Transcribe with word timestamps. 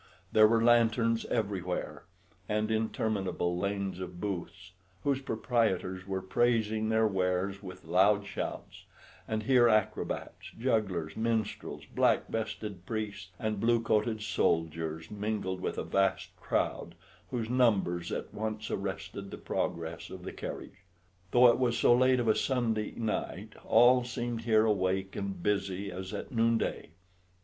There 0.31 0.47
were 0.47 0.63
lanterns 0.63 1.25
everywhere, 1.25 2.05
and 2.49 2.71
interminable 2.71 3.55
lanes 3.55 3.99
of 3.99 4.19
booths, 4.19 4.71
whose 5.03 5.21
proprietors 5.21 6.07
were 6.07 6.23
praising 6.23 6.89
their 6.89 7.05
wares 7.05 7.61
with 7.61 7.85
loud 7.85 8.25
shouts; 8.25 8.85
and 9.27 9.43
here 9.43 9.69
acrobats, 9.69 10.53
jugglers, 10.57 11.15
minstrels, 11.15 11.85
black 11.85 12.29
vested 12.29 12.83
priests, 12.87 13.29
and 13.37 13.59
blue 13.59 13.79
coated 13.79 14.23
soldiers 14.23 15.11
mingled 15.11 15.61
with 15.61 15.77
a 15.77 15.83
vast 15.83 16.35
crowd 16.37 16.95
whose 17.29 17.47
numbers 17.47 18.11
at 18.11 18.33
once 18.33 18.71
arrested 18.71 19.29
the 19.29 19.37
progress 19.37 20.09
of 20.09 20.23
the 20.23 20.33
carriage. 20.33 20.77
Though 21.29 21.45
it 21.47 21.59
was 21.59 21.77
so 21.77 21.93
late 21.93 22.19
of 22.19 22.27
a 22.27 22.33
Sunday 22.33 22.89
night, 22.95 23.53
all 23.65 24.03
seemed 24.03 24.41
here 24.41 24.65
awake 24.65 25.15
and 25.15 25.43
busy 25.43 25.91
as 25.91 26.11
at 26.11 26.31
noonday. 26.31 26.89